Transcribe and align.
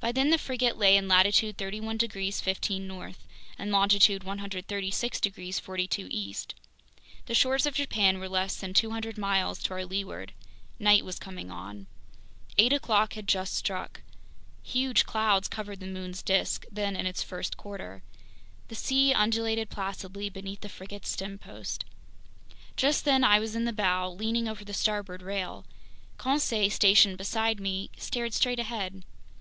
By 0.00 0.10
then 0.10 0.30
the 0.30 0.36
frigate 0.38 0.78
lay 0.78 0.96
in 0.96 1.06
latitude 1.06 1.58
31 1.58 1.96
degrees 1.96 2.40
15' 2.40 2.88
north 2.88 3.24
and 3.56 3.70
longitude 3.70 4.24
136 4.24 5.20
degrees 5.20 5.60
42' 5.60 6.08
east. 6.10 6.56
The 7.26 7.36
shores 7.36 7.64
of 7.64 7.74
Japan 7.76 8.18
were 8.18 8.28
less 8.28 8.56
than 8.56 8.74
200 8.74 9.16
miles 9.16 9.62
to 9.62 9.74
our 9.74 9.84
leeward. 9.86 10.32
Night 10.80 11.04
was 11.04 11.20
coming 11.20 11.52
on. 11.52 11.86
Eight 12.58 12.72
o'clock 12.72 13.12
had 13.12 13.28
just 13.28 13.54
struck. 13.54 14.00
Huge 14.64 15.06
clouds 15.06 15.46
covered 15.46 15.78
the 15.78 15.86
moon's 15.86 16.20
disk, 16.20 16.66
then 16.72 16.96
in 16.96 17.06
its 17.06 17.22
first 17.22 17.56
quarter. 17.56 18.02
The 18.66 18.74
sea 18.74 19.12
undulated 19.14 19.70
placidly 19.70 20.28
beneath 20.30 20.62
the 20.62 20.68
frigate's 20.68 21.10
stempost. 21.16 21.84
Just 22.76 23.04
then 23.04 23.22
I 23.22 23.38
was 23.38 23.54
in 23.54 23.66
the 23.66 23.72
bow, 23.72 24.10
leaning 24.10 24.48
over 24.48 24.64
the 24.64 24.74
starboard 24.74 25.22
rail. 25.22 25.64
Conseil, 26.18 26.70
stationed 26.70 27.18
beside 27.18 27.60
me, 27.60 27.90
stared 27.96 28.34
straight 28.34 28.58
ahead. 28.58 29.04